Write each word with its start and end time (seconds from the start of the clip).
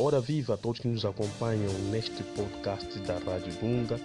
Ora 0.00 0.20
viva 0.20 0.54
a 0.54 0.56
todos 0.56 0.78
que 0.78 0.86
nos 0.86 1.04
acompanham 1.04 1.72
neste 1.90 2.22
podcast 2.22 2.96
da 3.00 3.18
Rádio 3.18 3.52
Dunga, 3.54 3.98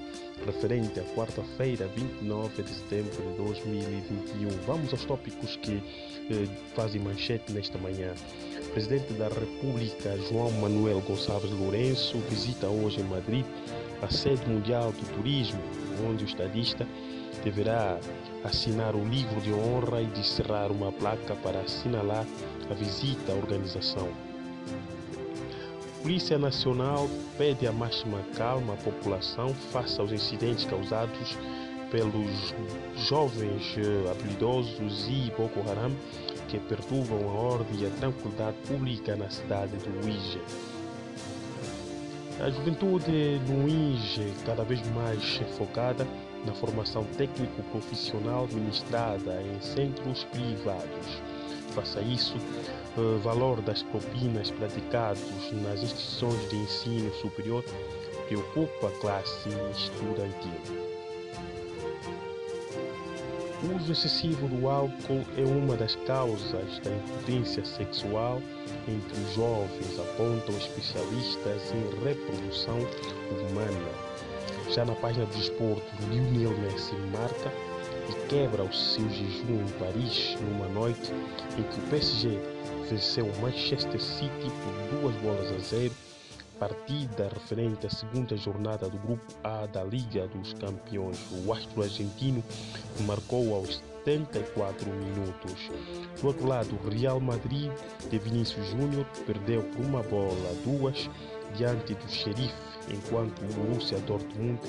referente 0.43 1.00
à 1.00 1.04
quarta-feira, 1.13 1.87
29 1.96 2.64
de 2.64 2.69
setembro 2.69 3.12
de 3.12 3.37
2021. 3.37 4.50
Vamos 4.66 4.92
aos 4.92 5.06
tópicos 5.06 5.56
que 5.58 5.83
eh, 6.32 6.48
fazem 6.74 7.00
manchete 7.00 7.53
nesta 7.53 7.77
manhã. 7.77 8.11
Presidente 8.73 9.14
da 9.14 9.27
República, 9.27 10.18
João 10.29 10.50
Manuel 10.54 11.00
Gonçalves 11.02 11.52
Lourenço, 11.52 12.18
visita 12.28 12.66
hoje 12.66 13.00
em 13.00 13.04
Madrid 13.04 13.46
a 14.02 14.10
sede 14.10 14.50
mundial 14.50 14.91
do 14.91 15.16
turismo, 15.16 15.62
onde 16.10 16.23
o 16.23 16.28
estadista 16.28 16.88
deverá 17.44 18.00
assinar 18.44 18.96
o 18.96 19.07
livro 19.07 19.39
de 19.41 19.54
honra 19.54 20.02
e 20.02 20.07
descerrar 20.07 20.71
uma 20.71 20.91
placa 20.91 21.36
para 21.36 21.60
assinalar 21.60 22.25
a 22.68 22.73
visita 22.73 23.32
à 23.32 23.36
organização. 23.36 24.10
Polícia 26.04 26.38
Nacional 26.38 27.10
pede 27.38 27.66
a 27.66 27.71
máxima 27.71 28.20
calma 28.36 28.74
à 28.74 28.75
população 28.75 29.54
face 29.71 30.02
aos 30.02 30.11
incidentes 30.11 30.66
causados 30.66 31.38
pelos 31.89 32.53
jovens 33.07 33.77
eh, 33.77 34.11
habilidosos 34.11 35.08
e 35.08 35.31
Boko 35.31 35.61
Haram 35.61 35.95
que 36.49 36.59
perturbam 36.59 37.30
a 37.30 37.31
ordem 37.31 37.80
e 37.80 37.85
a 37.85 37.89
tranquilidade 37.91 38.58
pública 38.67 39.16
na 39.16 39.30
cidade 39.30 39.77
do 39.77 40.05
Uíge. 40.05 40.41
A 42.41 42.49
juventude 42.49 43.39
no 43.47 43.63
Uíge 43.63 44.33
cada 44.45 44.66
vez 44.66 44.85
mais 44.89 45.38
focada 45.58 46.05
na 46.45 46.53
formação 46.53 47.05
técnico-profissional 47.17 48.45
ministrada 48.52 49.41
em 49.41 49.61
centros 49.61 50.25
privados. 50.25 51.32
Faça 51.73 52.01
isso, 52.01 52.35
o 52.95 53.17
valor 53.19 53.59
das 53.61 53.81
propinas 53.81 54.51
praticados 54.51 55.23
nas 55.63 55.81
instituições 55.81 56.49
de 56.49 56.57
ensino 56.57 57.13
superior 57.15 57.63
preocupa 58.27 58.88
a 58.88 58.91
classe 58.99 59.49
estudantil. 59.71 60.52
O 63.63 63.75
uso 63.77 63.91
excessivo 63.91 64.47
do 64.47 64.69
álcool 64.69 65.25
é 65.38 65.41
uma 65.41 65.75
das 65.75 65.95
causas 66.05 66.80
da 66.83 66.91
impotência 66.91 67.65
sexual 67.65 68.41
entre 68.87 69.19
os 69.19 69.33
jovens, 69.33 69.99
apontam 69.99 70.55
especialistas 70.58 71.71
em 71.71 72.03
reprodução 72.03 72.77
humana. 73.49 73.89
Já 74.69 74.85
na 74.85 74.93
página 74.95 75.25
do 75.25 75.37
desporto, 75.37 75.83
Lionel 76.09 76.58
Messi 76.59 76.93
marca 77.11 77.72
quebra 78.34 78.64
o 78.64 78.73
seu 78.73 79.08
jejum 79.12 79.62
em 79.62 79.72
Paris 79.78 80.36
numa 80.42 80.67
noite 80.67 81.12
em 81.56 81.62
que 81.62 81.80
o 81.80 81.89
PSG 81.92 82.39
venceu 82.89 83.28
o 83.28 83.42
Manchester 83.42 84.02
City 84.02 84.50
por 84.64 85.00
duas 85.00 85.16
bolas 85.17 85.52
a 85.52 85.59
zero, 85.59 85.94
partida 86.59 87.30
referente 87.31 87.86
à 87.86 87.92
segunda 87.92 88.36
jornada 88.36 88.89
do 88.89 88.98
Grupo 88.98 89.22
A 89.44 89.67
da 89.67 89.84
Liga 89.84 90.28
dos 90.30 90.52
Campeões. 90.56 91.20
O 91.45 91.54
astro 91.54 91.84
argentino 91.84 92.44
marcou 93.02 93.54
aos 93.54 93.84
74 94.04 94.89
minutos. 94.89 95.70
Do 96.20 96.26
outro 96.26 96.48
lado, 96.48 96.76
o 96.84 96.89
Real 96.89 97.20
Madrid 97.20 97.72
de 98.09 98.17
Vinícius 98.17 98.66
Júnior 98.72 99.06
perdeu 99.28 99.61
por 99.61 99.86
uma 99.86 100.02
bola 100.02 100.50
a 100.50 100.54
duas 100.67 101.08
diante 101.56 101.94
do 101.94 102.09
Xerife, 102.09 102.52
enquanto 102.89 103.44
o 103.44 103.54
Borussia 103.54 104.00
Dortmund 104.00 104.59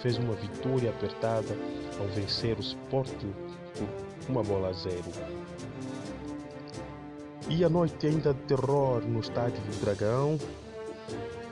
fez 0.00 0.18
uma 0.18 0.34
vitória 0.34 0.90
apertada 0.90 1.56
ao 1.98 2.06
vencer 2.08 2.56
o 2.56 2.60
Sporting 2.60 3.32
por 3.74 3.88
uma 4.28 4.42
bola 4.42 4.68
a 4.68 4.72
zero. 4.72 5.04
E 7.48 7.64
a 7.64 7.68
noite 7.68 8.06
ainda 8.06 8.34
de 8.34 8.40
terror 8.40 9.02
no 9.02 9.20
estádio 9.20 9.60
do 9.62 9.80
Dragão. 9.84 10.38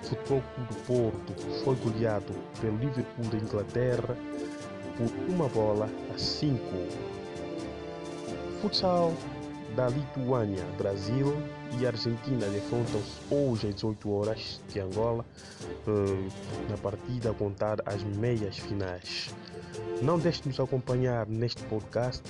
Futebol 0.03 0.43
Clube 0.55 0.69
do 0.69 0.77
Porto 0.87 1.35
foi 1.65 1.75
goleado 1.77 2.33
pelo 2.61 2.77
Liverpool 2.77 3.25
da 3.27 3.39
Inglaterra 3.39 4.17
por 4.97 5.11
uma 5.29 5.49
bola 5.49 5.89
a 6.15 6.19
cinco. 6.19 6.75
Futsal 8.61 9.13
da 9.77 9.89
Lituânia, 9.89 10.65
Brasil 10.79 11.37
e 11.79 11.87
Argentina 11.87 12.47
defrontam-se 12.49 13.21
hoje 13.31 13.69
às 13.69 13.75
18 13.75 14.11
horas 14.11 14.61
de 14.73 14.81
Angola 14.81 15.23
na 16.71 16.79
partida 16.79 17.31
a 17.31 17.35
contar 17.35 17.77
as 17.85 18.03
meias 18.03 18.57
finais. 18.57 19.35
Não 20.01 20.19
deixe 20.19 20.43
de 20.43 20.49
nos 20.49 20.59
acompanhar 20.59 21.27
neste 21.27 21.63
podcast 21.65 22.23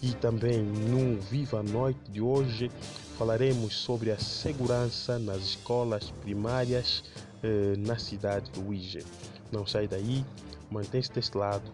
e 0.00 0.14
também 0.14 0.62
no 0.62 1.20
Viva 1.20 1.62
Noite 1.62 2.00
de 2.10 2.22
hoje 2.22 2.70
falaremos 3.18 3.74
sobre 3.74 4.10
a 4.10 4.18
segurança 4.18 5.18
nas 5.18 5.38
escolas 5.38 6.10
primárias 6.22 7.04
eh, 7.42 7.74
na 7.76 7.98
cidade 7.98 8.50
do 8.52 8.66
Uíge. 8.66 9.04
Não 9.52 9.66
sai 9.66 9.86
daí, 9.86 10.24
mantém-se 10.70 11.12
deste 11.12 11.36
lado 11.36 11.70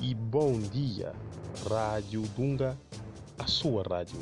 e 0.00 0.14
bom 0.14 0.56
dia, 0.60 1.12
Rádio 1.68 2.22
Dunga, 2.36 2.78
a 3.38 3.46
sua 3.46 3.82
rádio. 3.82 4.18